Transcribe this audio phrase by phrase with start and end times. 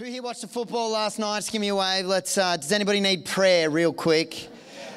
[0.00, 1.38] Who here watched the football last night?
[1.38, 2.04] Just give me a wave.
[2.04, 2.36] Let's.
[2.36, 4.48] Uh, does anybody need prayer, real quick?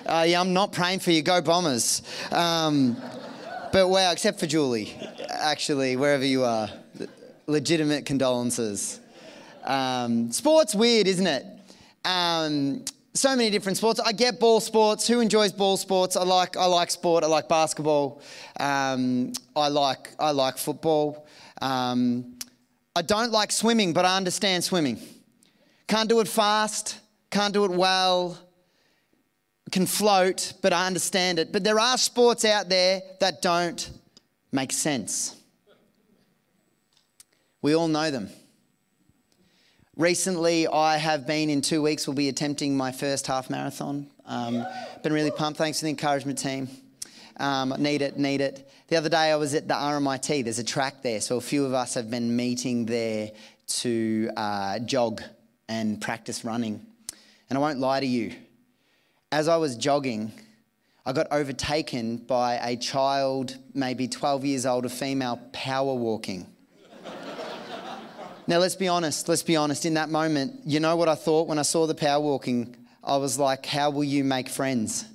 [0.08, 1.21] Uh, yeah, I'm not praying for you.
[1.21, 2.01] Go Bombers.
[2.31, 2.98] Um,
[3.72, 4.98] but wow, except for Julie,
[5.30, 6.68] actually, wherever you are,
[7.46, 9.00] legitimate condolences.
[9.66, 11.45] Um, sports weird, isn't it?
[12.04, 12.84] Um,
[13.14, 14.00] so many different sports.
[14.00, 15.07] I get ball sports.
[15.07, 16.16] Who enjoys ball sports?
[16.16, 16.57] I like.
[16.57, 17.23] I like sport.
[17.23, 18.23] I like basketball.
[18.59, 20.16] Um, I like.
[20.18, 21.27] I like football.
[21.61, 22.36] Um,
[22.98, 24.98] I don't like swimming, but I understand swimming.
[25.88, 26.99] Can't do it fast,
[27.30, 28.40] can't do it well,
[29.71, 31.54] can float, but I understand it.
[31.54, 33.88] But there are sports out there that don't
[34.52, 35.35] make sense.
[37.62, 38.31] We all know them.
[39.95, 44.07] Recently, I have been in two weeks, will be attempting my first half marathon.
[44.26, 44.66] Um,
[45.04, 45.59] been really pumped.
[45.59, 46.68] Thanks to the encouragement, team.
[47.40, 48.70] Um, need it, need it.
[48.88, 50.44] The other day I was at the RMIT.
[50.44, 53.32] There's a track there, so a few of us have been meeting there
[53.68, 55.22] to uh, jog
[55.70, 56.86] and practice running.
[57.50, 58.34] And I won't lie to you,
[59.32, 60.32] as I was jogging,
[61.05, 66.48] I got overtaken by a child, maybe 12 years old, a female, power walking.
[68.48, 69.86] now, let's be honest, let's be honest.
[69.86, 72.76] In that moment, you know what I thought when I saw the power walking?
[73.04, 75.06] I was like, how will you make friends?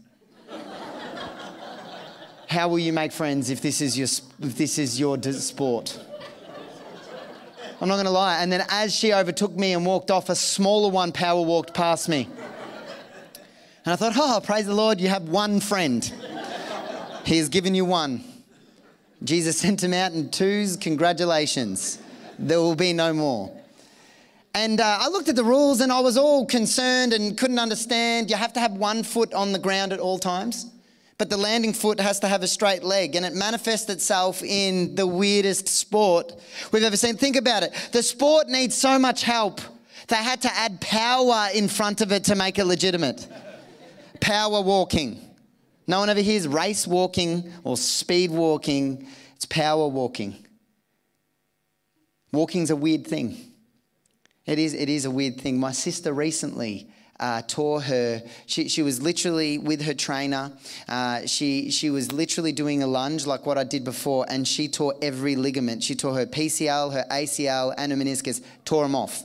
[2.53, 4.09] How will you make friends if this is your,
[4.47, 5.99] if this is your sport?
[7.81, 8.43] I'm not going to lie.
[8.43, 12.11] And then as she overtook me and walked off, a smaller one power walked past
[12.11, 12.29] me.
[13.87, 16.05] And I thought, oh, praise the Lord, you have one friend.
[17.25, 18.23] He has given you one.
[19.25, 20.77] Jesus sent him out in twos.
[20.77, 22.01] Congratulations.
[22.39, 23.51] There will be no more.
[24.53, 28.29] And uh, I looked at the rules and I was all concerned and couldn't understand.
[28.29, 30.67] You have to have one foot on the ground at all times
[31.23, 34.97] but the landing foot has to have a straight leg, and it manifests itself in
[34.97, 36.33] the weirdest sport
[36.73, 37.17] we've ever seen.
[37.17, 37.73] Think about it.
[37.93, 39.61] The sport needs so much help,
[40.09, 43.29] they had to add power in front of it to make it legitimate.
[44.21, 45.21] Power walking.
[45.87, 50.45] No one ever hears race walking or speed walking, it's power walking.
[52.33, 53.37] Walking's a weird thing.
[54.45, 55.61] It is, it is a weird thing.
[55.61, 56.91] My sister recently
[57.23, 58.21] uh, tore her.
[58.47, 60.53] She, she was literally with her trainer.
[60.89, 64.67] Uh, she, she was literally doing a lunge like what I did before, and she
[64.67, 65.85] tore every ligament.
[65.85, 69.23] She tore her PCL, her ACL, and her meniscus, tore them off.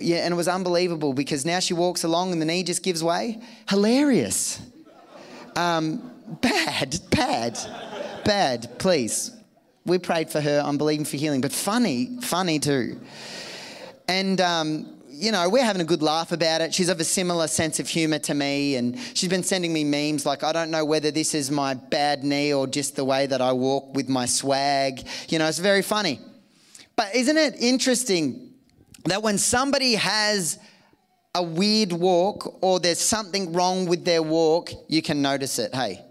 [0.00, 3.04] Yeah, and it was unbelievable because now she walks along and the knee just gives
[3.04, 3.38] way.
[3.68, 4.62] Hilarious.
[5.56, 6.10] Um,
[6.40, 7.58] bad, bad,
[8.24, 9.32] bad, please.
[9.84, 10.62] We prayed for her.
[10.64, 13.00] I'm believing for healing, but funny, funny too.
[14.08, 16.72] And um, you know, we're having a good laugh about it.
[16.74, 20.24] She's of a similar sense of humor to me, and she's been sending me memes
[20.24, 23.42] like, I don't know whether this is my bad knee or just the way that
[23.42, 25.06] I walk with my swag.
[25.28, 26.20] You know, it's very funny.
[26.96, 28.54] But isn't it interesting
[29.04, 30.58] that when somebody has
[31.34, 35.74] a weird walk or there's something wrong with their walk, you can notice it?
[35.74, 36.02] Hey,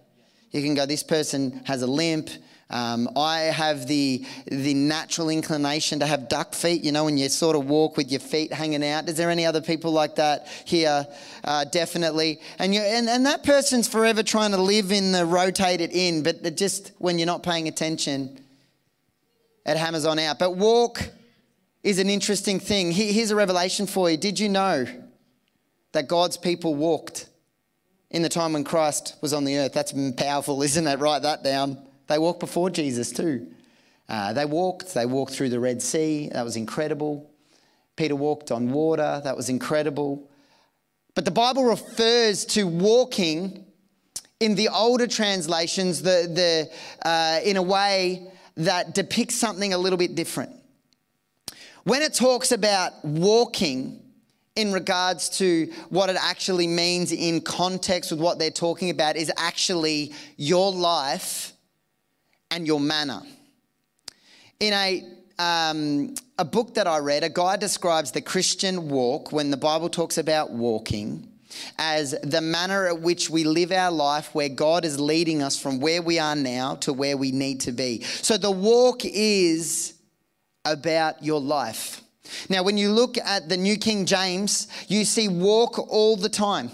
[0.52, 2.30] you can go, this person has a limp
[2.72, 7.28] um, I have the, the natural inclination to have duck feet, you know, when you
[7.30, 9.10] sort of walk with your feet hanging out.
[9.10, 11.08] Is there any other people like that here?
[11.44, 12.40] Uh, definitely.
[12.60, 16.38] And, you, and, and that person's forever trying to live in the rotated in, but
[16.44, 18.40] it just when you're not paying attention,
[19.66, 20.38] it hammers on out.
[20.38, 21.10] But walk
[21.82, 22.92] is an interesting thing.
[22.92, 24.18] Here's a revelation for you.
[24.18, 24.86] Did you know
[25.94, 27.30] that God's people walked
[28.12, 29.74] in the time when Christ was on the earth?
[29.74, 31.00] That's powerful, isn't it?
[31.00, 31.89] Write that down.
[32.10, 33.48] They walked before Jesus too.
[34.10, 36.30] Uh, they walked, they walked through the Red Sea.
[36.34, 37.30] That was incredible.
[37.96, 39.22] Peter walked on water.
[39.24, 40.28] That was incredible.
[41.14, 43.66] But the Bible refers to walking
[44.40, 46.70] in the older translations the,
[47.04, 48.28] the, uh, in a way
[48.58, 50.52] that depicts something a little bit different.
[51.84, 54.02] When it talks about walking
[54.56, 59.32] in regards to what it actually means in context with what they're talking about, is
[59.38, 61.54] actually your life
[62.52, 63.22] and your manner.
[64.60, 65.04] In a,
[65.38, 69.90] um, a book that I read, a guy describes the Christian walk when the Bible
[69.90, 71.30] talks about walking
[71.78, 75.80] as the manner at which we live our life where God is leading us from
[75.80, 78.02] where we are now to where we need to be.
[78.04, 79.96] So the walk is
[80.66, 82.02] about your life.
[82.50, 86.72] Now, when you look at the New King James, you see walk all the time.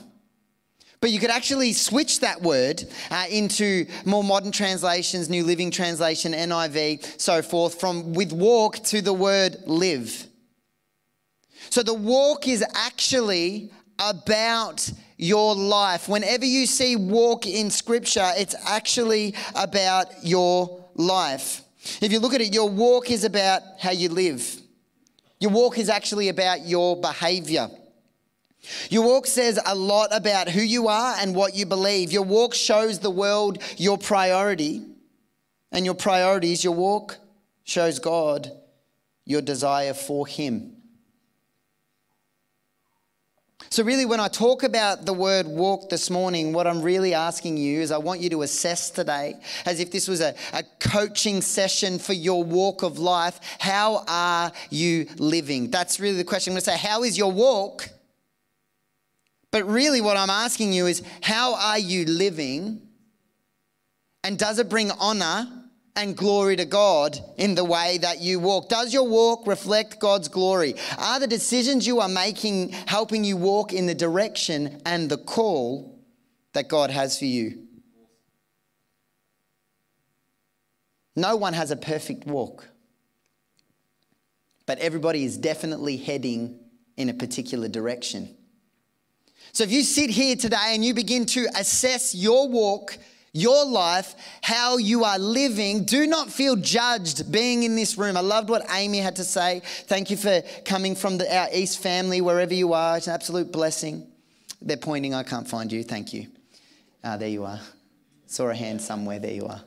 [1.05, 6.33] But you could actually switch that word uh, into more modern translations, New Living Translation,
[6.33, 10.25] NIV, so forth, from with walk to the word live.
[11.69, 13.69] So the walk is actually
[13.99, 16.09] about your life.
[16.09, 21.61] Whenever you see walk in scripture, it's actually about your life.
[22.01, 24.59] If you look at it, your walk is about how you live.
[25.39, 27.69] Your walk is actually about your behavior.
[28.89, 32.11] Your walk says a lot about who you are and what you believe.
[32.11, 34.83] Your walk shows the world your priority,
[35.71, 37.17] and your priorities, your walk
[37.63, 38.51] shows God
[39.25, 40.75] your desire for Him.
[43.69, 47.57] So, really, when I talk about the word walk this morning, what I'm really asking
[47.57, 49.35] you is I want you to assess today,
[49.65, 53.39] as if this was a, a coaching session for your walk of life.
[53.59, 55.71] How are you living?
[55.71, 56.51] That's really the question.
[56.51, 57.89] I'm going to say, How is your walk?
[59.55, 62.81] But really, what I'm asking you is, How are you living?
[64.21, 65.47] And does it bring honor
[65.95, 68.67] and glory to God in the way that you walk?
[68.67, 70.75] Does your walk reflect God's glory?
[70.97, 76.03] Are the decisions you are making helping you walk in the direction and the call
[76.51, 77.65] that God has for you?
[81.15, 82.67] No one has a perfect walk,
[84.65, 86.59] but everybody is definitely heading
[86.97, 88.34] in a particular direction.
[89.55, 92.97] So if you sit here today and you begin to assess your walk,
[93.31, 95.85] your life, how you are living.
[95.85, 98.17] Do not feel judged being in this room.
[98.17, 99.61] I loved what Amy had to say.
[99.63, 102.97] Thank you for coming from the, our East family, wherever you are.
[102.97, 104.05] It's an absolute blessing.
[104.61, 105.83] They're pointing, I can't find you.
[105.83, 106.27] Thank you.
[107.01, 107.61] Ah, there you are.
[108.27, 109.19] Saw a hand somewhere.
[109.19, 109.61] There you are.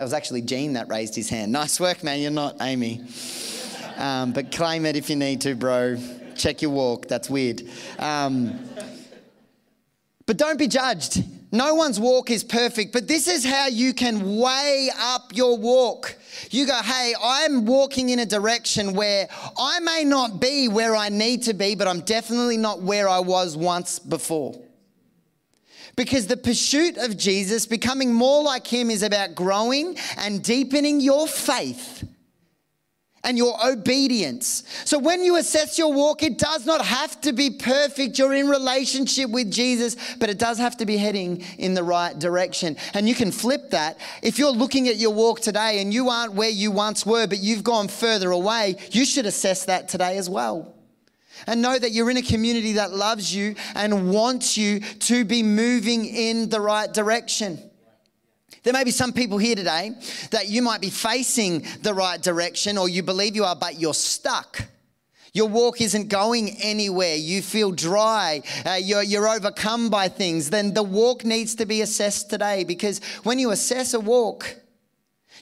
[0.00, 1.52] It was actually Gene that raised his hand.
[1.52, 2.18] Nice work, man.
[2.18, 3.04] You're not Amy.
[3.98, 5.96] Um, but claim it if you need to, bro.
[6.36, 7.06] Check your walk.
[7.06, 7.62] That's weird.
[8.00, 8.58] Um,
[10.26, 11.22] but don't be judged.
[11.52, 16.16] No one's walk is perfect, but this is how you can weigh up your walk.
[16.50, 21.08] You go, hey, I'm walking in a direction where I may not be where I
[21.08, 24.60] need to be, but I'm definitely not where I was once before.
[25.94, 31.26] Because the pursuit of Jesus, becoming more like Him, is about growing and deepening your
[31.26, 32.04] faith
[33.26, 34.62] and your obedience.
[34.84, 38.18] So when you assess your walk, it does not have to be perfect.
[38.18, 42.16] You're in relationship with Jesus, but it does have to be heading in the right
[42.16, 42.76] direction.
[42.94, 43.98] And you can flip that.
[44.22, 47.38] If you're looking at your walk today and you aren't where you once were, but
[47.38, 50.72] you've gone further away, you should assess that today as well.
[51.48, 55.42] And know that you're in a community that loves you and wants you to be
[55.42, 57.65] moving in the right direction.
[58.66, 59.92] There may be some people here today
[60.32, 63.94] that you might be facing the right direction or you believe you are, but you're
[63.94, 64.60] stuck.
[65.32, 67.14] Your walk isn't going anywhere.
[67.14, 68.42] You feel dry.
[68.66, 70.50] Uh, you're, you're overcome by things.
[70.50, 74.56] Then the walk needs to be assessed today because when you assess a walk,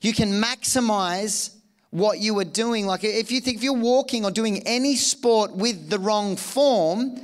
[0.02, 1.56] you can maximize
[1.88, 2.84] what you are doing.
[2.84, 7.18] Like if you think if you're walking or doing any sport with the wrong form,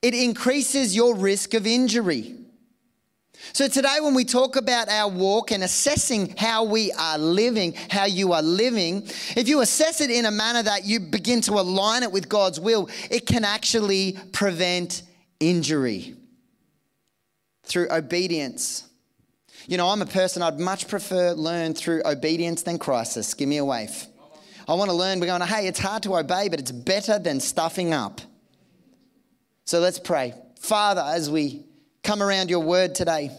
[0.00, 2.35] it increases your risk of injury.
[3.56, 8.04] So, today, when we talk about our walk and assessing how we are living, how
[8.04, 9.04] you are living,
[9.34, 12.60] if you assess it in a manner that you begin to align it with God's
[12.60, 15.04] will, it can actually prevent
[15.40, 16.16] injury
[17.62, 18.86] through obedience.
[19.66, 23.32] You know, I'm a person I'd much prefer learn through obedience than crisis.
[23.32, 24.06] Give me a wave.
[24.68, 27.18] I want to learn, we're going, to, hey, it's hard to obey, but it's better
[27.18, 28.20] than stuffing up.
[29.64, 30.34] So let's pray.
[30.60, 31.64] Father, as we
[32.02, 33.30] come around your word today,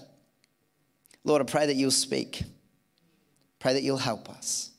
[1.28, 2.42] Lord, I pray that you'll speak.
[3.60, 4.72] Pray that you'll help us.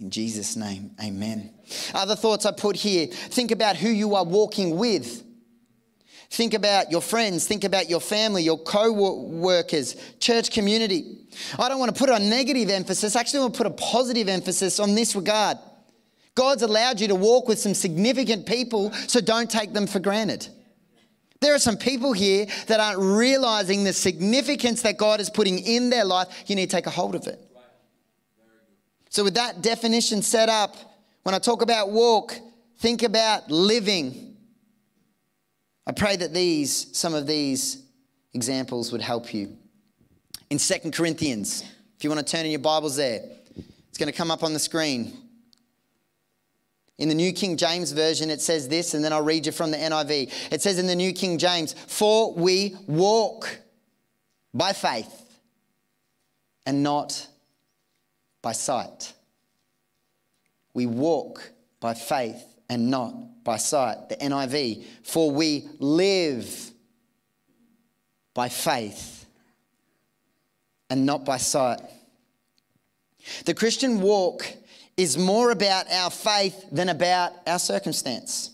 [0.00, 1.52] In Jesus' name, amen.
[1.92, 5.22] Other thoughts I put here think about who you are walking with.
[6.30, 11.26] Think about your friends, think about your family, your co workers, church community.
[11.58, 14.28] I don't want to put a negative emphasis, actually, I want to put a positive
[14.28, 15.58] emphasis on this regard.
[16.34, 20.48] God's allowed you to walk with some significant people, so don't take them for granted.
[21.40, 25.90] There are some people here that aren't realizing the significance that God is putting in
[25.90, 26.28] their life.
[26.46, 27.40] You need to take a hold of it.
[29.10, 30.76] So, with that definition set up,
[31.22, 32.34] when I talk about walk,
[32.78, 34.36] think about living.
[35.86, 37.82] I pray that these, some of these
[38.34, 39.56] examples would help you.
[40.50, 41.62] In Second Corinthians,
[41.96, 43.22] if you want to turn in your Bibles there,
[43.88, 45.16] it's going to come up on the screen.
[46.98, 49.70] In the New King James Version, it says this, and then I'll read you from
[49.70, 50.32] the NIV.
[50.50, 53.58] It says in the New King James, For we walk
[54.54, 55.38] by faith
[56.64, 57.28] and not
[58.40, 59.12] by sight.
[60.72, 64.08] We walk by faith and not by sight.
[64.08, 66.72] The NIV, for we live
[68.32, 69.26] by faith
[70.88, 71.80] and not by sight.
[73.44, 74.46] The Christian walk
[74.96, 78.50] is more about our faith than about our circumstance.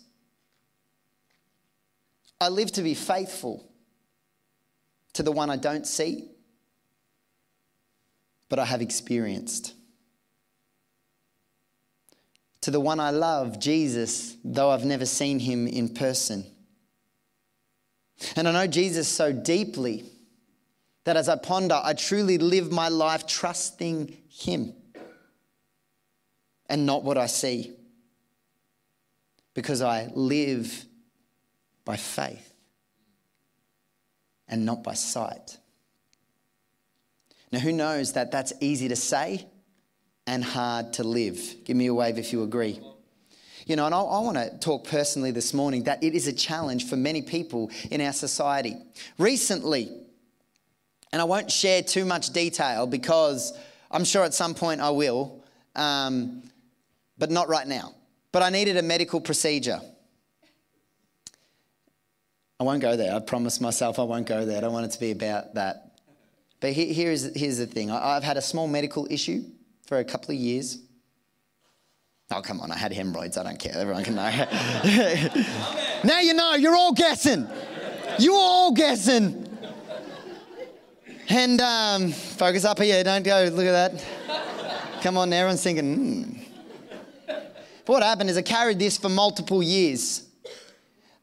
[2.41, 3.69] I live to be faithful
[5.13, 6.29] to the one I don't see,
[8.49, 9.75] but I have experienced.
[12.63, 16.47] to the one I love, Jesus, though I've never seen him in person.
[18.37, 20.05] And I know Jesus so deeply
[21.05, 24.75] that as I ponder, I truly live my life trusting him
[26.73, 27.71] and not what I see
[29.53, 30.87] because I live
[31.85, 32.55] by faith
[34.49, 35.59] and not by sight.
[37.53, 39.47] Now, who knows that that's easy to say
[40.27, 41.57] and hard to live?
[41.67, 42.81] Give me a wave if you agree.
[43.67, 46.33] You know, and I, I want to talk personally this morning that it is a
[46.33, 48.79] challenge for many people in our society.
[49.19, 49.91] Recently,
[51.13, 53.53] and I won't share too much detail because
[53.91, 55.45] I'm sure at some point I will,
[55.77, 56.43] um,
[57.23, 57.95] but not right now.
[58.33, 59.81] But I needed a medical procedure.
[62.59, 63.15] I won't go there.
[63.15, 64.59] I promised myself I won't go there.
[64.59, 65.93] I don't want it to be about that.
[66.59, 69.45] But here's, here's the thing I've had a small medical issue
[69.87, 70.79] for a couple of years.
[72.33, 73.39] Oh, come on, I had hemorrhoids.
[73.39, 73.77] I don't care.
[73.77, 74.23] Everyone can know.
[76.03, 77.47] now you know, you're all guessing.
[78.19, 79.47] You're all guessing.
[81.29, 85.03] And um, focus up here, don't go, look at that.
[85.03, 86.42] Come on, everyone's thinking, hmm.
[87.85, 90.29] But what happened is I carried this for multiple years.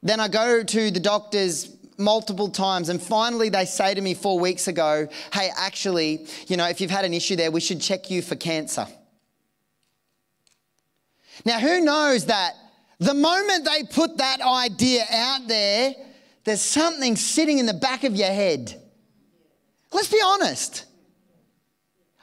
[0.02, 2.88] Then I go to the doctors multiple times.
[2.88, 6.90] And finally, they say to me four weeks ago, hey, actually, you know, if you've
[6.90, 8.86] had an issue there, we should check you for cancer.
[11.44, 12.54] Now, who knows that
[12.98, 15.94] the moment they put that idea out there,
[16.44, 18.74] there's something sitting in the back of your head.
[19.92, 20.84] Let's be honest.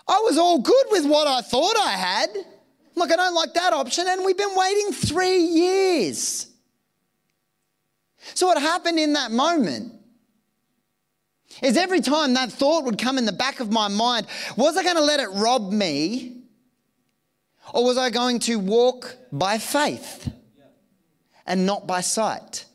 [0.07, 2.29] I was all good with what I thought I had.
[2.97, 6.47] Look, I don't like that option, and we've been waiting three years.
[8.33, 9.93] So, what happened in that moment
[11.61, 14.25] is every time that thought would come in the back of my mind,
[14.55, 16.41] was I going to let it rob me?
[17.71, 20.31] Or was I going to walk by faith
[21.45, 22.65] and not by sight?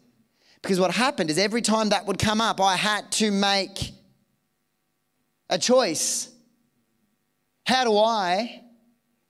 [0.62, 3.90] Because what happened is every time that would come up, I had to make
[5.50, 6.30] a choice.
[7.66, 8.61] How do I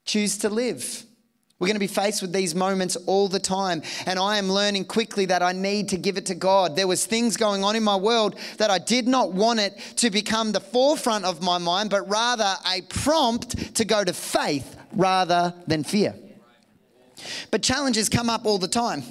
[0.04, 1.04] choose to live?
[1.62, 3.82] We're going to be faced with these moments all the time.
[4.06, 6.74] And I am learning quickly that I need to give it to God.
[6.74, 10.10] There was things going on in my world that I did not want it to
[10.10, 15.54] become the forefront of my mind, but rather a prompt to go to faith rather
[15.68, 16.16] than fear.
[17.52, 19.04] But challenges come up all the time.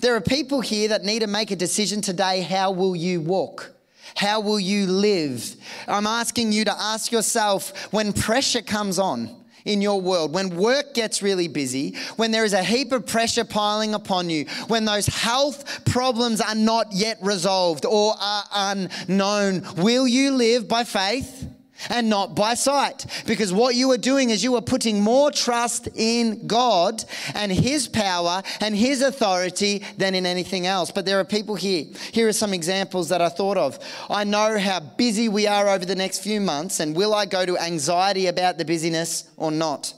[0.00, 2.40] There are people here that need to make a decision today.
[2.40, 3.74] How will you walk?
[4.14, 5.54] How will you live?
[5.86, 10.94] I'm asking you to ask yourself when pressure comes on in your world, when work
[10.94, 15.06] gets really busy, when there is a heap of pressure piling upon you, when those
[15.06, 21.48] health problems are not yet resolved or are unknown, will you live by faith?
[21.90, 23.06] And not by sight.
[23.26, 27.88] Because what you are doing is you are putting more trust in God and His
[27.88, 30.90] power and His authority than in anything else.
[30.90, 31.86] But there are people here.
[32.12, 33.78] Here are some examples that I thought of.
[34.08, 37.44] I know how busy we are over the next few months, and will I go
[37.44, 39.94] to anxiety about the busyness or not?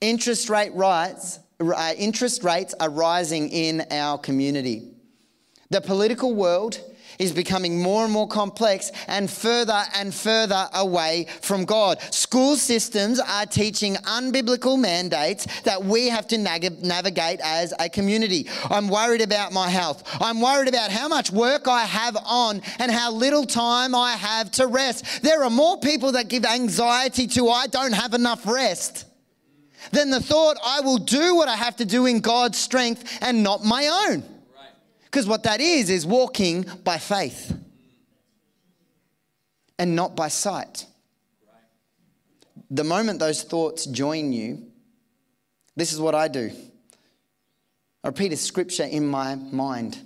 [0.00, 4.90] Interest rate rise, uh, interest rates are rising in our community.
[5.70, 6.80] The political world
[7.18, 12.00] is becoming more and more complex and further and further away from God.
[12.12, 18.48] School systems are teaching unbiblical mandates that we have to navigate as a community.
[18.70, 20.02] I'm worried about my health.
[20.20, 24.50] I'm worried about how much work I have on and how little time I have
[24.52, 25.22] to rest.
[25.22, 29.06] There are more people that give anxiety to I don't have enough rest
[29.92, 33.42] than the thought I will do what I have to do in God's strength and
[33.42, 34.35] not my own.
[35.06, 37.56] Because what that is, is walking by faith
[39.78, 40.86] and not by sight.
[42.70, 44.66] The moment those thoughts join you,
[45.76, 46.50] this is what I do.
[48.02, 49.98] I repeat a scripture in my mind.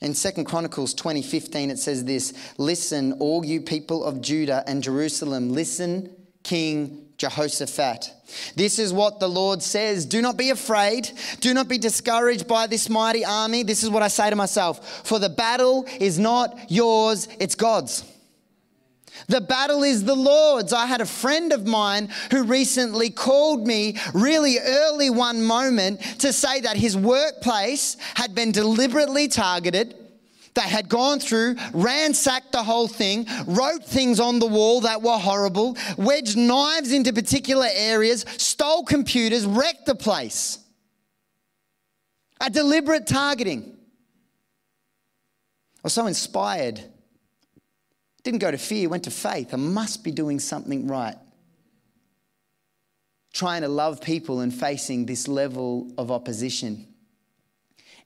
[0.00, 5.52] In 2 Chronicles 20:15 it says this, "Listen all you people of Judah and Jerusalem,
[5.52, 6.10] listen
[6.42, 8.12] King Jehoshaphat.
[8.56, 11.10] This is what the Lord says Do not be afraid.
[11.40, 13.62] Do not be discouraged by this mighty army.
[13.62, 18.04] This is what I say to myself For the battle is not yours, it's God's.
[19.28, 20.72] The battle is the Lord's.
[20.72, 26.32] I had a friend of mine who recently called me really early one moment to
[26.32, 30.01] say that his workplace had been deliberately targeted
[30.54, 35.18] they had gone through, ransacked the whole thing, wrote things on the wall that were
[35.18, 40.58] horrible, wedged knives into particular areas, stole computers, wrecked the place.
[42.40, 43.62] A deliberate targeting.
[45.76, 46.80] I was so inspired.
[48.22, 49.54] Didn't go to fear, went to faith.
[49.54, 51.16] I must be doing something right.
[53.32, 56.86] trying to love people and facing this level of opposition.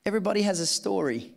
[0.05, 1.36] Everybody has a story.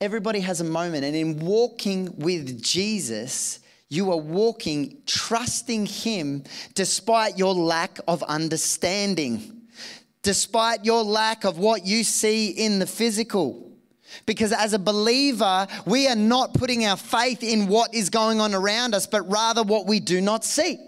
[0.00, 1.04] Everybody has a moment.
[1.04, 9.62] And in walking with Jesus, you are walking, trusting Him despite your lack of understanding,
[10.22, 13.66] despite your lack of what you see in the physical.
[14.26, 18.54] Because as a believer, we are not putting our faith in what is going on
[18.54, 20.78] around us, but rather what we do not see.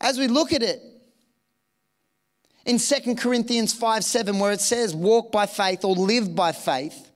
[0.00, 0.82] As we look at it,
[2.66, 7.09] in 2 Corinthians 5 7, where it says, walk by faith or live by faith,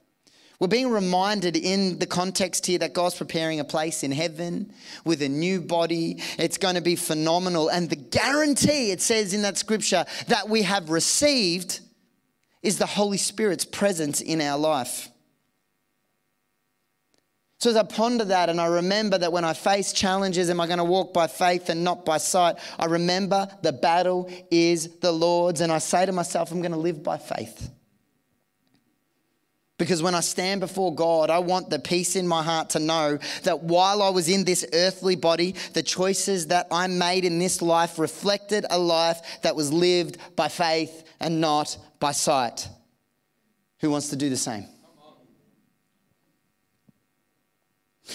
[0.61, 4.73] we're being reminded in the context here that God's preparing a place in heaven
[5.04, 6.23] with a new body.
[6.38, 7.68] It's going to be phenomenal.
[7.68, 11.80] And the guarantee, it says in that scripture, that we have received
[12.62, 15.08] is the Holy Spirit's presence in our life.
[17.58, 20.66] So as I ponder that and I remember that when I face challenges, am I
[20.66, 22.56] going to walk by faith and not by sight?
[22.78, 26.78] I remember the battle is the Lord's, and I say to myself, I'm going to
[26.78, 27.70] live by faith.
[29.76, 33.19] Because when I stand before God, I want the peace in my heart to know
[33.43, 37.61] that while I was in this earthly body, the choices that I made in this
[37.61, 42.69] life reflected a life that was lived by faith and not by sight.
[43.81, 44.66] Who wants to do the same?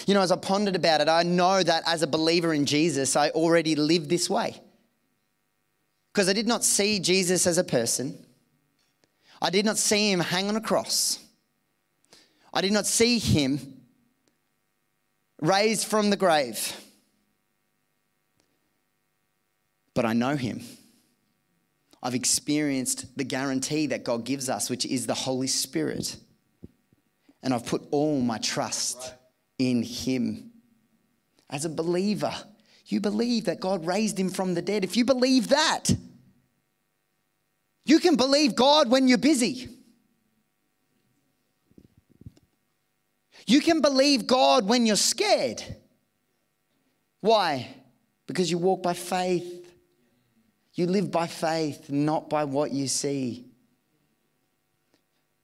[0.06, 3.16] You know, as I pondered about it, I know that as a believer in Jesus,
[3.16, 4.58] I already live this way.
[6.12, 8.24] Because I did not see Jesus as a person,
[9.42, 11.18] I did not see him hang on a cross.
[12.52, 13.80] I did not see him
[15.40, 16.74] raised from the grave,
[19.94, 20.62] but I know him.
[22.02, 26.16] I've experienced the guarantee that God gives us, which is the Holy Spirit.
[27.42, 29.12] And I've put all my trust right.
[29.58, 30.50] in him.
[31.50, 32.32] As a believer,
[32.86, 34.84] you believe that God raised him from the dead.
[34.84, 35.94] If you believe that,
[37.84, 39.68] you can believe God when you're busy.
[43.46, 45.62] You can believe God when you're scared.
[47.20, 47.68] Why?
[48.26, 49.56] Because you walk by faith.
[50.74, 53.46] You live by faith, not by what you see.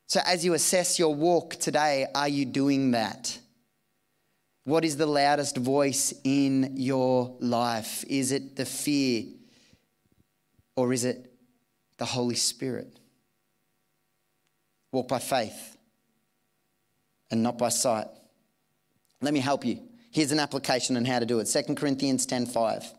[0.07, 3.39] So, as you assess your walk today, are you doing that?
[4.65, 8.05] What is the loudest voice in your life?
[8.09, 9.25] Is it the fear
[10.77, 11.33] or is it
[11.99, 12.99] the Holy Spirit?
[14.93, 15.76] Walk by faith
[17.31, 18.07] and not by sight.
[19.21, 19.81] Let me help you.
[20.11, 22.93] Here's an application on how to do it 2 Corinthians 10:5.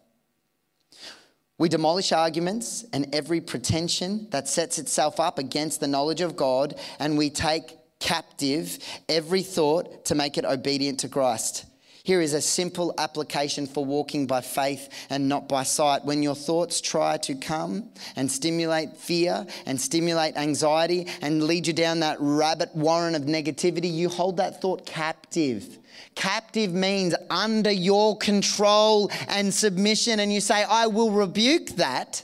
[1.60, 6.76] We demolish arguments and every pretension that sets itself up against the knowledge of God,
[7.00, 8.78] and we take captive
[9.10, 11.66] every thought to make it obedient to Christ.
[12.08, 16.06] Here is a simple application for walking by faith and not by sight.
[16.06, 21.74] When your thoughts try to come and stimulate fear and stimulate anxiety and lead you
[21.74, 25.80] down that rabbit warren of negativity, you hold that thought captive.
[26.16, 32.24] Captive means under your control and submission, and you say, I will rebuke that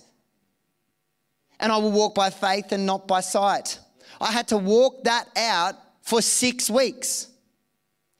[1.60, 3.80] and I will walk by faith and not by sight.
[4.22, 7.28] I had to walk that out for six weeks.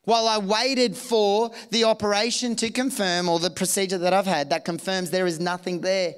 [0.06, 4.66] While I waited for the operation to confirm, or the procedure that I've had that
[4.66, 6.16] confirms there is nothing there.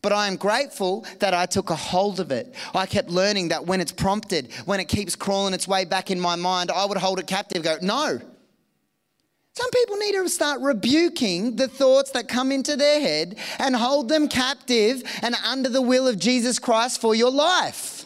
[0.00, 2.54] But I am grateful that I took a hold of it.
[2.74, 6.20] I kept learning that when it's prompted, when it keeps crawling its way back in
[6.20, 8.20] my mind, I would hold it captive, go, no.
[9.54, 14.08] Some people need to start rebuking the thoughts that come into their head and hold
[14.08, 18.04] them captive and under the will of Jesus Christ for your life.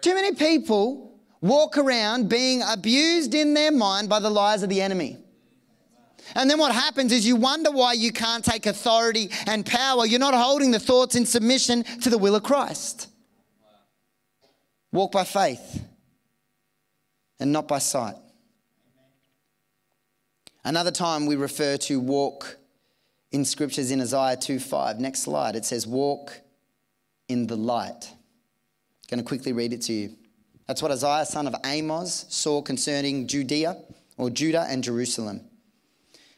[0.00, 1.09] Too many people
[1.40, 5.16] walk around being abused in their mind by the lies of the enemy.
[6.34, 10.06] And then what happens is you wonder why you can't take authority and power.
[10.06, 13.08] You're not holding the thoughts in submission to the will of Christ.
[14.92, 15.82] Walk by faith
[17.38, 18.16] and not by sight.
[20.64, 22.58] Another time we refer to walk
[23.32, 24.98] in scriptures in Isaiah 2:5.
[24.98, 25.56] Next slide.
[25.56, 26.40] It says, Walk
[27.28, 28.10] in the light.
[28.10, 30.16] I'm going to quickly read it to you.
[30.70, 33.76] That's what Isaiah, son of Amos, saw concerning Judea
[34.16, 35.40] or Judah and Jerusalem.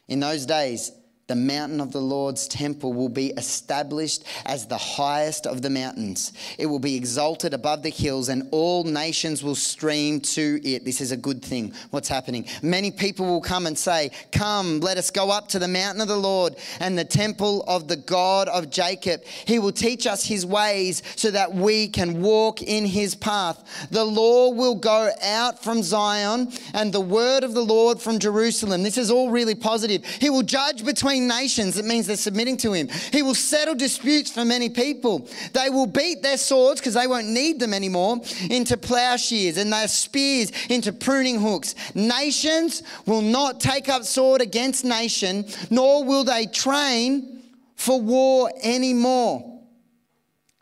[0.07, 0.91] In those days,
[1.33, 6.31] the mountain of the Lord's temple will be established as the highest of the mountains.
[6.59, 10.85] It will be exalted above the hills, and all nations will stream to it.
[10.85, 11.73] This is a good thing.
[11.89, 12.45] What's happening?
[12.61, 16.07] Many people will come and say, Come, let us go up to the mountain of
[16.07, 19.23] the Lord and the temple of the God of Jacob.
[19.25, 23.87] He will teach us his ways so that we can walk in his path.
[23.89, 28.83] The law will go out from Zion and the word of the Lord from Jerusalem.
[28.83, 30.05] This is all really positive.
[30.05, 31.77] He will judge between nations.
[31.77, 32.89] It means they're submitting to him.
[33.11, 35.27] He will settle disputes for many people.
[35.53, 39.87] They will beat their swords, because they won't need them anymore, into plowshares and their
[39.87, 41.75] spears into pruning hooks.
[41.95, 47.43] Nations will not take up sword against nation, nor will they train
[47.75, 49.61] for war anymore.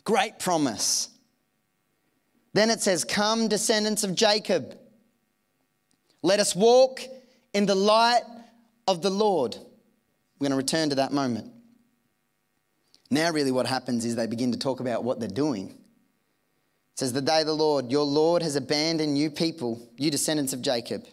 [0.04, 1.10] Great promise.
[2.54, 4.78] Then it says, Come, descendants of Jacob.
[6.22, 7.02] Let us walk
[7.54, 8.24] in the light
[8.88, 9.58] of the Lord.
[10.42, 11.52] We're going to return to that moment.
[13.12, 15.68] Now, really, what happens is they begin to talk about what they're doing.
[15.70, 15.76] It
[17.00, 21.06] says, The day the Lord, your Lord has abandoned you people, you descendants of Jacob.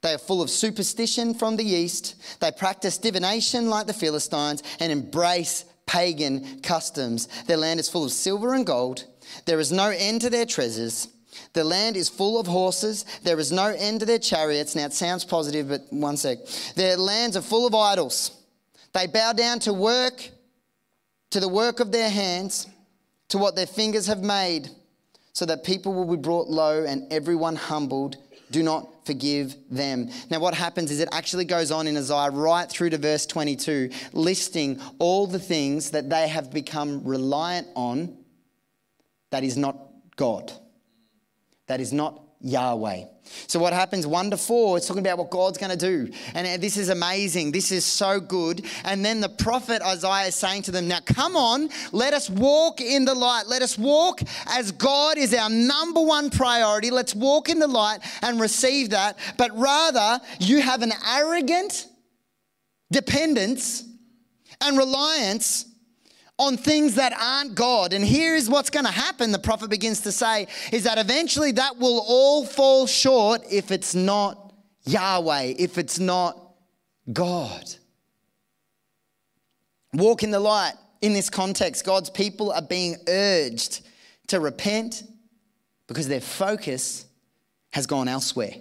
[0.00, 2.16] They are full of superstition from the east.
[2.40, 7.28] They practice divination like the Philistines and embrace pagan customs.
[7.46, 9.04] Their land is full of silver and gold.
[9.44, 11.06] There is no end to their treasures.
[11.52, 13.04] The land is full of horses.
[13.22, 14.74] There is no end to their chariots.
[14.74, 16.38] Now it sounds positive, but one sec.
[16.74, 18.34] Their lands are full of idols.
[18.92, 20.28] They bow down to work,
[21.30, 22.66] to the work of their hands,
[23.28, 24.68] to what their fingers have made,
[25.32, 28.16] so that people will be brought low and everyone humbled.
[28.50, 30.10] Do not forgive them.
[30.30, 33.90] Now, what happens is it actually goes on in Isaiah right through to verse 22,
[34.12, 38.16] listing all the things that they have become reliant on
[39.30, 39.76] that is not
[40.16, 40.52] God
[41.68, 43.04] that is not Yahweh.
[43.46, 44.06] So, what happens?
[44.06, 46.10] 1 to 4, it's talking about what God's going to do.
[46.34, 47.52] And uh, this is amazing.
[47.52, 48.64] This is so good.
[48.84, 52.80] And then the prophet Isaiah is saying to them, Now come on, let us walk
[52.80, 53.44] in the light.
[53.46, 56.90] Let us walk as God is our number one priority.
[56.90, 59.18] Let's walk in the light and receive that.
[59.36, 61.86] But rather, you have an arrogant
[62.90, 63.84] dependence
[64.60, 65.66] and reliance
[66.38, 67.92] on things that aren't God.
[67.92, 71.52] And here is what's going to happen, the prophet begins to say, is that eventually
[71.52, 74.52] that will all fall short if it's not
[74.84, 76.54] Yahweh, if it's not
[77.12, 77.64] God.
[79.94, 80.74] Walk in the light.
[81.00, 83.82] In this context, God's people are being urged
[84.28, 85.04] to repent
[85.86, 87.06] because their focus
[87.72, 88.54] has gone elsewhere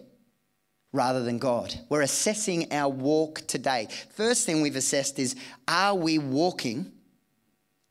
[0.94, 1.74] rather than God.
[1.90, 3.88] We're assessing our walk today.
[4.12, 5.36] First thing we've assessed is
[5.68, 6.92] are we walking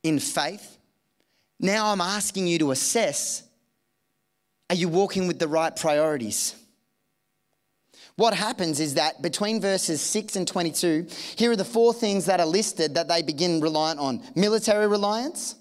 [0.06, 0.78] in faith.
[1.58, 3.42] Now I'm asking you to assess
[4.68, 6.56] are you walking with the right priorities?
[8.16, 12.40] What happens is that between verses 6 and 22, here are the four things that
[12.40, 15.54] are listed that they begin reliant on military reliance,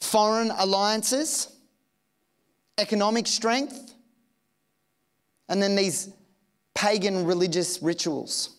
[0.00, 1.56] foreign alliances,
[2.76, 3.94] economic strength,
[5.48, 6.10] and then these
[6.74, 8.58] pagan religious rituals.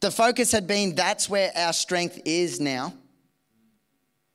[0.00, 2.94] The focus had been that's where our strength is now.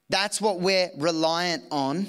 [0.09, 2.07] That's what we're reliant on.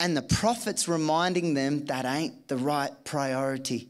[0.00, 3.88] And the prophet's reminding them that ain't the right priority.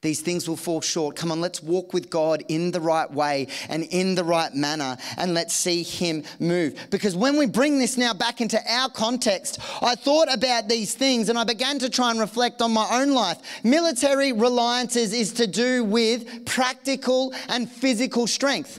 [0.00, 1.16] These things will fall short.
[1.16, 4.96] Come on, let's walk with God in the right way and in the right manner
[5.16, 6.78] and let's see Him move.
[6.90, 11.28] Because when we bring this now back into our context, I thought about these things
[11.28, 13.38] and I began to try and reflect on my own life.
[13.64, 18.78] Military reliances is to do with practical and physical strength.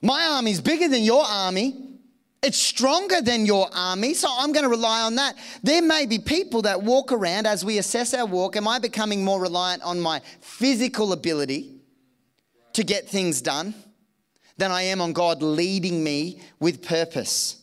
[0.00, 1.89] My army's bigger than your army.
[2.42, 5.36] It's stronger than your army, so I'm going to rely on that.
[5.62, 8.56] There may be people that walk around as we assess our walk.
[8.56, 11.74] Am I becoming more reliant on my physical ability
[12.72, 13.74] to get things done
[14.56, 17.60] than I am on God leading me with purpose?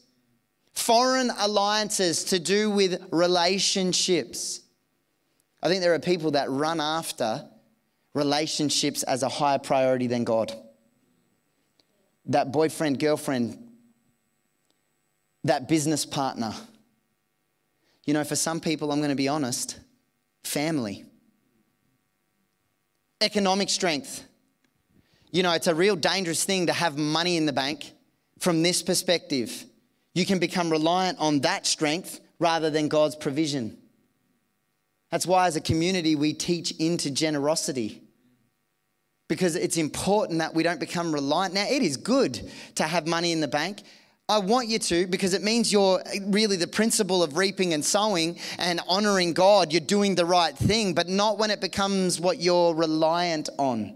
[0.74, 4.62] Foreign alliances to do with relationships.
[5.64, 7.44] I think there are people that run after
[8.14, 10.54] relationships as a higher priority than God.
[12.28, 13.67] That boyfriend, girlfriend,
[15.48, 16.54] that business partner.
[18.06, 19.80] You know, for some people, I'm going to be honest,
[20.44, 21.06] family.
[23.20, 24.24] Economic strength.
[25.32, 27.92] You know, it's a real dangerous thing to have money in the bank
[28.40, 29.66] from this perspective.
[30.14, 33.78] You can become reliant on that strength rather than God's provision.
[35.12, 38.02] That's why, as a community, we teach into generosity
[39.28, 41.54] because it's important that we don't become reliant.
[41.54, 43.84] Now, it is good to have money in the bank.
[44.30, 48.38] I want you to because it means you're really the principle of reaping and sowing
[48.60, 49.72] and honoring God.
[49.72, 53.96] You're doing the right thing, but not when it becomes what you're reliant on.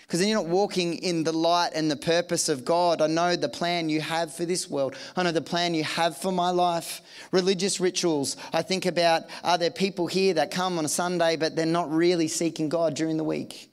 [0.00, 3.00] Because then you're not walking in the light and the purpose of God.
[3.00, 4.96] I know the plan you have for this world.
[5.14, 7.00] I know the plan you have for my life.
[7.30, 8.36] Religious rituals.
[8.52, 11.88] I think about are there people here that come on a Sunday, but they're not
[11.88, 13.70] really seeking God during the week?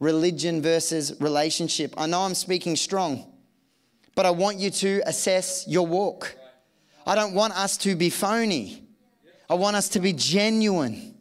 [0.00, 1.94] Religion versus relationship.
[1.96, 3.37] I know I'm speaking strong
[4.18, 6.34] but I want you to assess your walk.
[7.06, 8.82] I don't want us to be phony.
[9.48, 11.14] I want us to be genuine.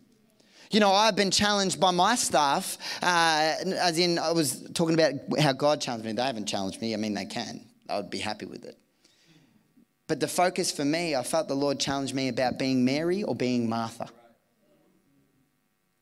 [0.71, 5.13] You know, I've been challenged by my staff, uh, as in, I was talking about
[5.39, 6.13] how God challenged me.
[6.13, 6.95] They haven't challenged me.
[6.95, 7.61] I mean, they can.
[7.87, 8.79] I would be happy with it.
[10.07, 13.35] But the focus for me, I felt the Lord challenged me about being Mary or
[13.35, 14.09] being Martha.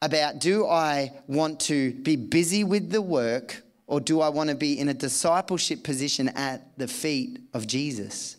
[0.02, 4.56] About do I want to be busy with the work or do I want to
[4.56, 8.38] be in a discipleship position at the feet of Jesus?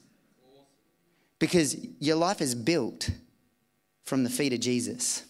[1.39, 3.11] Because your life is built
[4.05, 5.25] from the feet of Jesus.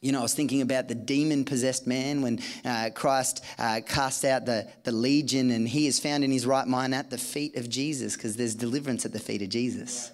[0.00, 4.24] You know, I was thinking about the demon possessed man when uh, Christ uh, cast
[4.24, 7.56] out the, the legion and he is found in his right mind at the feet
[7.56, 10.10] of Jesus because there's deliverance at the feet of Jesus.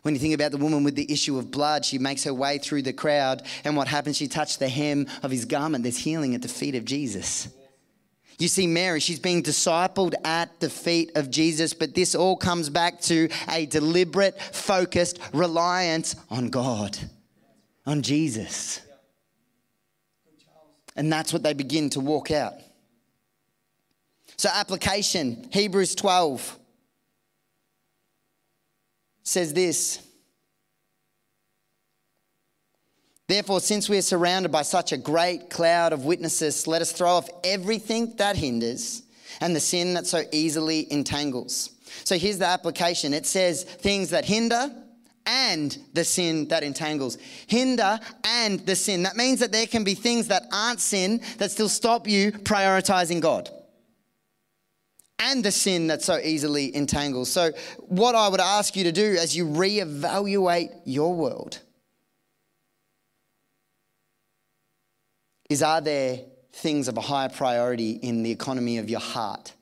[0.00, 2.58] When you think about the woman with the issue of blood, she makes her way
[2.58, 4.16] through the crowd, and what happens?
[4.16, 5.84] She touched the hem of his garment.
[5.84, 7.48] There's healing at the feet of Jesus.
[8.38, 12.68] You see, Mary, she's being discipled at the feet of Jesus, but this all comes
[12.68, 16.98] back to a deliberate, focused reliance on God,
[17.86, 18.80] on Jesus.
[20.96, 22.54] And that's what they begin to walk out.
[24.36, 26.58] So, application Hebrews 12
[29.22, 30.06] says this.
[33.32, 37.12] Therefore, since we are surrounded by such a great cloud of witnesses, let us throw
[37.12, 39.04] off everything that hinders
[39.40, 41.70] and the sin that so easily entangles.
[42.04, 44.70] So here's the application it says things that hinder
[45.24, 47.16] and the sin that entangles.
[47.46, 49.04] Hinder and the sin.
[49.04, 53.22] That means that there can be things that aren't sin that still stop you prioritizing
[53.22, 53.48] God.
[55.18, 57.30] And the sin that so easily entangles.
[57.30, 61.61] So, what I would ask you to do as you reevaluate your world
[65.52, 66.20] is are there
[66.52, 69.52] things of a higher priority in the economy of your heart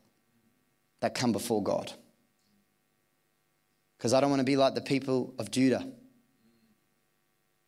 [1.01, 1.93] that come before God?
[4.01, 5.87] because I don't want to be like the people of Judah.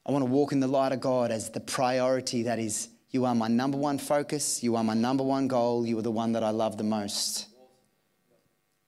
[0.07, 3.27] I want to walk in the light of God as the priority that is, you
[3.27, 6.33] are my number one focus, you are my number one goal, you are the one
[6.33, 7.49] that I love the most.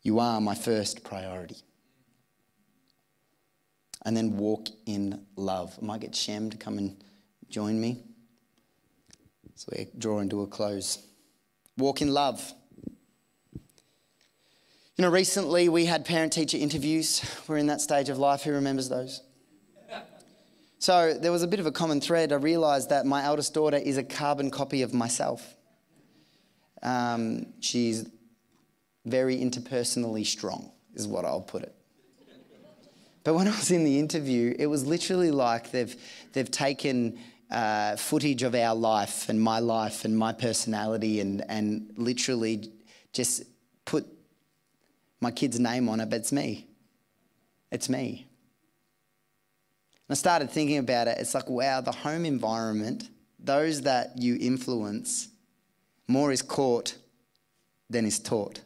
[0.01, 1.57] You are my first priority.
[4.07, 5.79] And then walk in love.
[5.83, 6.97] I might get Shem to come and
[7.51, 8.05] join me.
[9.57, 10.99] So we're drawing to a close.
[11.77, 12.53] Walk in love.
[14.97, 17.25] You know, recently we had parent teacher interviews.
[17.49, 18.43] We're in that stage of life.
[18.43, 19.23] Who remembers those?
[20.79, 22.31] So there was a bit of a common thread.
[22.31, 25.57] I realised that my eldest daughter is a carbon copy of myself.
[26.83, 28.07] Um, she's
[29.07, 31.75] very interpersonally strong, is what I'll put it.
[33.23, 35.97] But when I was in the interview, it was literally like they've,
[36.35, 37.19] they've taken
[37.55, 42.69] uh, footage of our life and my life and my personality and, and literally
[43.13, 43.45] just
[43.85, 44.05] put
[45.21, 46.67] my kid's name on it, but it's me.
[47.71, 48.27] It's me.
[50.09, 51.19] And I started thinking about it.
[51.19, 55.29] It's like, wow, the home environment, those that you influence,
[56.09, 56.97] more is caught
[57.89, 58.61] than is taught.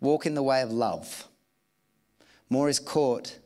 [0.00, 1.26] Walk in the way of love.
[2.48, 3.36] More is caught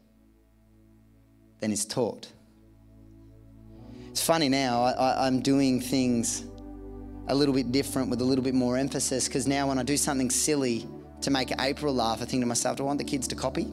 [1.60, 2.30] than is taught.
[4.10, 6.44] It's funny now, I, am doing things
[7.28, 9.96] a little bit different with a little bit more emphasis because now when I do
[9.96, 10.88] something silly,
[11.22, 13.68] to make April laugh, I think to myself, do I want the kids to copy?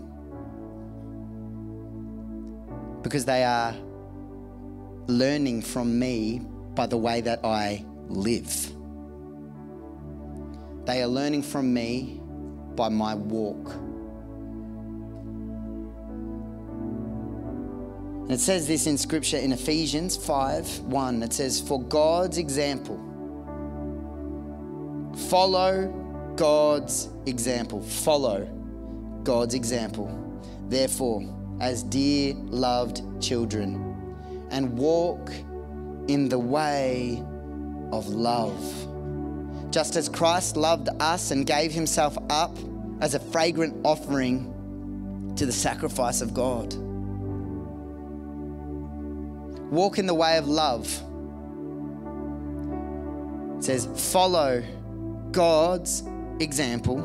[3.01, 3.73] Because they are
[5.07, 6.41] learning from me
[6.75, 8.53] by the way that I live.
[10.85, 12.21] They are learning from me
[12.75, 13.75] by my walk.
[18.27, 21.23] And it says this in scripture in Ephesians 5 1.
[21.23, 22.97] It says, For God's example,
[25.29, 25.87] follow
[26.35, 27.81] God's example.
[27.81, 28.45] Follow
[29.23, 30.11] God's example.
[30.67, 31.23] Therefore,
[31.61, 34.05] as dear loved children,
[34.51, 35.31] and walk
[36.09, 37.23] in the way
[37.93, 38.61] of love.
[39.71, 42.57] Just as Christ loved us and gave himself up
[42.99, 44.53] as a fragrant offering
[45.37, 46.86] to the sacrifice of God.
[49.69, 50.85] Walk in the way of love.
[53.57, 54.63] It says, follow
[55.31, 56.03] God's
[56.39, 56.99] example.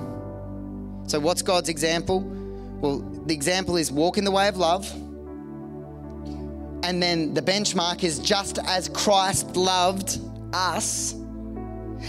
[1.07, 2.20] So, what's God's example?
[2.20, 4.90] Well, the example is walk in the way of love.
[6.85, 10.18] And then the benchmark is just as Christ loved
[10.53, 11.12] us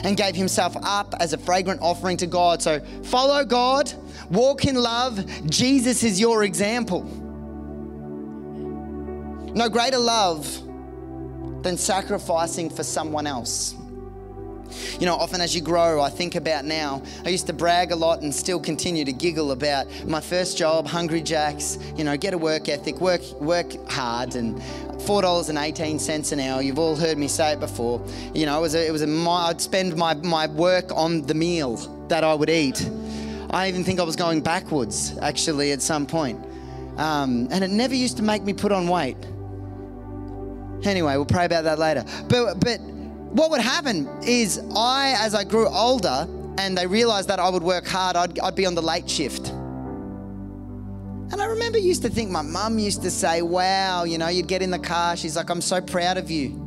[0.04, 2.62] and gave himself up as a fragrant offering to God.
[2.62, 3.92] So, follow God,
[4.30, 5.26] walk in love.
[5.50, 7.22] Jesus is your example.
[9.54, 10.46] No greater love
[11.62, 13.76] than sacrificing for someone else.
[15.00, 17.96] You know, often as you grow, I think about now, I used to brag a
[17.96, 22.34] lot and still continue to giggle about my first job, Hungry Jacks, you know, get
[22.34, 24.58] a work ethic, work, work hard, and
[25.02, 26.62] $4.18 an hour.
[26.62, 28.04] You've all heard me say it before.
[28.34, 31.36] You know, it was a, it was a, I'd spend my, my work on the
[31.36, 31.76] meal
[32.08, 32.89] that I would eat.
[33.52, 36.44] I even think I was going backwards, actually, at some point.
[36.98, 39.18] Um, and it never used to make me put on weight.
[40.86, 42.04] Anyway, we'll pray about that later.
[42.28, 42.80] But, but
[43.34, 47.63] what would happen is I, as I grew older and they realized that I would
[47.63, 49.50] work hard, I'd, I'd be on the late shift.
[49.50, 54.48] And I remember used to think my mum used to say, Wow, you know, you'd
[54.48, 56.62] get in the car, she's like, I'm so proud of you.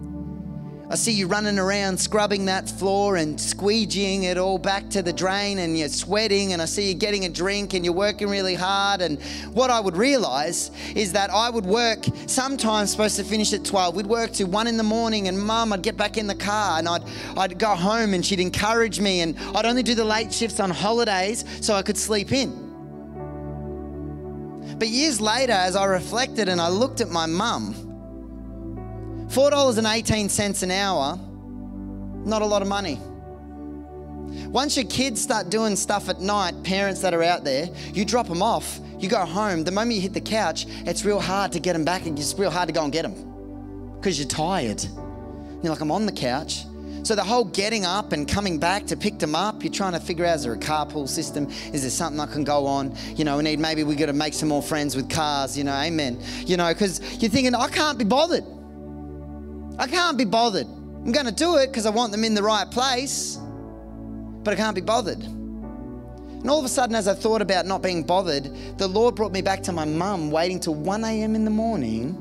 [0.88, 5.12] I see you running around scrubbing that floor and squeegeeing it all back to the
[5.12, 8.54] drain and you're sweating and I see you getting a drink and you're working really
[8.54, 9.00] hard.
[9.00, 9.20] And
[9.52, 13.96] what I would realize is that I would work sometimes supposed to finish at 12
[13.96, 16.78] we'd work to 1 in the morning and mum I'd get back in the car
[16.78, 17.02] and I'd
[17.36, 20.70] I'd go home and she'd encourage me and I'd only do the late shifts on
[20.70, 22.62] holidays so I could sleep in.
[24.78, 27.85] But years later as I reflected and I looked at my mum
[29.36, 31.18] $4.18 an hour,
[32.24, 32.98] not a lot of money.
[34.48, 38.28] Once your kids start doing stuff at night, parents that are out there, you drop
[38.28, 39.62] them off, you go home.
[39.62, 42.32] The moment you hit the couch, it's real hard to get them back and it's
[42.38, 44.82] real hard to go and get them because you're tired.
[45.62, 46.64] You're like, I'm on the couch.
[47.02, 50.00] So the whole getting up and coming back to pick them up, you're trying to
[50.00, 51.46] figure out is there a carpool system?
[51.74, 52.96] Is there something I can go on?
[53.16, 55.58] You know, we need maybe we got to make some more friends with cars.
[55.58, 56.22] You know, amen.
[56.46, 58.55] You know, because you're thinking I can't be bothered.
[59.78, 60.66] I can't be bothered.
[60.66, 63.38] I'm going to do it because I want them in the right place,
[64.42, 65.22] but I can't be bothered.
[65.22, 68.44] And all of a sudden, as I thought about not being bothered,
[68.78, 71.34] the Lord brought me back to my mum waiting till 1 a.m.
[71.34, 72.14] in the morning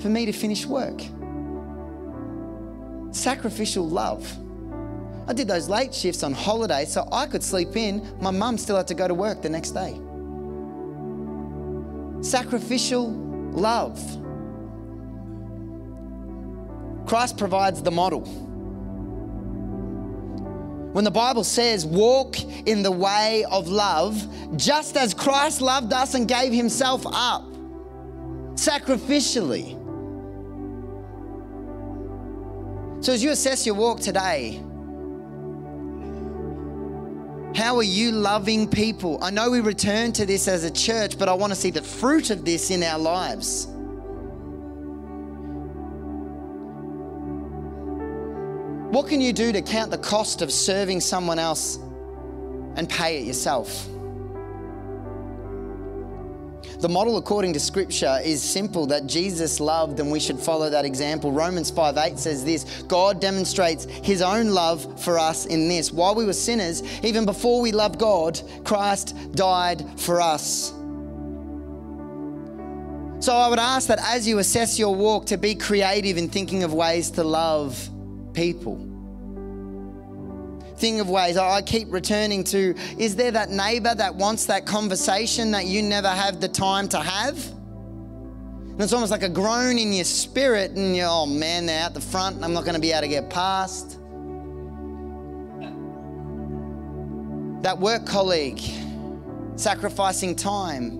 [0.00, 1.00] for me to finish work.
[3.10, 4.30] Sacrificial love.
[5.26, 8.06] I did those late shifts on holiday so I could sleep in.
[8.20, 10.00] My mum still had to go to work the next day.
[12.22, 13.10] Sacrificial
[13.52, 13.98] love.
[17.08, 18.20] Christ provides the model.
[20.92, 24.26] When the Bible says, walk in the way of love,
[24.58, 27.46] just as Christ loved us and gave himself up
[28.56, 29.72] sacrificially.
[33.02, 34.60] So, as you assess your walk today,
[37.54, 39.18] how are you loving people?
[39.22, 41.82] I know we return to this as a church, but I want to see the
[41.82, 43.66] fruit of this in our lives.
[48.98, 51.76] What can you do to count the cost of serving someone else
[52.74, 53.86] and pay it yourself?
[56.80, 60.84] The model according to scripture is simple that Jesus loved and we should follow that
[60.84, 61.30] example.
[61.30, 65.92] Romans 5 8 says this God demonstrates his own love for us in this.
[65.92, 70.70] While we were sinners, even before we loved God, Christ died for us.
[73.20, 76.64] So I would ask that as you assess your walk, to be creative in thinking
[76.64, 77.88] of ways to love
[78.34, 78.87] people.
[80.78, 85.50] Thing of ways I keep returning to is there that neighbor that wants that conversation
[85.50, 87.36] that you never have the time to have?
[87.48, 91.94] And it's almost like a groan in your spirit, and you're, oh man, they're out
[91.94, 93.98] the front, and I'm not going to be able to get past.
[97.62, 98.60] That work colleague
[99.56, 100.92] sacrificing time.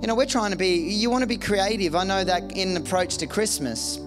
[0.00, 1.94] You know, we're trying to be, you want to be creative.
[1.94, 4.00] I know that in approach to Christmas.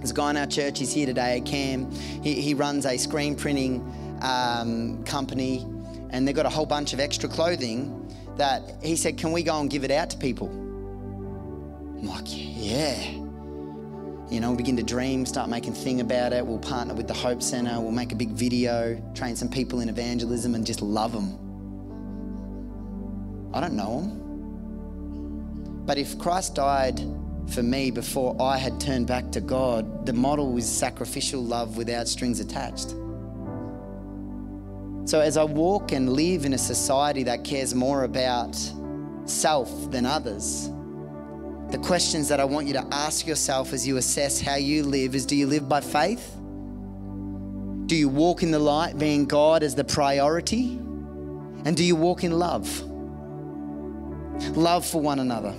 [0.00, 1.90] There's a guy in our church, he's here today, Cam.
[2.22, 3.84] He, he runs a screen printing
[4.22, 5.66] um, company,
[6.08, 9.60] and they've got a whole bunch of extra clothing that he said, Can we go
[9.60, 10.48] and give it out to people?
[10.48, 12.98] I'm like, Yeah.
[14.30, 16.46] You know, begin to dream, start making thing about it.
[16.46, 17.78] We'll partner with the Hope Center.
[17.78, 21.36] We'll make a big video, train some people in evangelism, and just love them.
[23.52, 25.82] I don't know them.
[25.84, 27.00] But if Christ died
[27.50, 32.06] for me before I had turned back to God, the model was sacrificial love without
[32.06, 32.90] strings attached.
[35.04, 38.56] So as I walk and live in a society that cares more about
[39.24, 40.70] self than others,
[41.70, 45.14] the questions that I want you to ask yourself as you assess how you live
[45.14, 46.36] is do you live by faith?
[47.86, 50.76] Do you walk in the light, being God as the priority?
[51.64, 52.68] And do you walk in love?
[54.56, 55.54] Love for one another.